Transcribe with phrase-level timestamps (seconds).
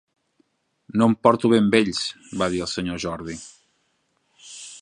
[1.01, 2.01] "No em porto bé amb ells",
[2.43, 3.41] va dir el senyor Jordi.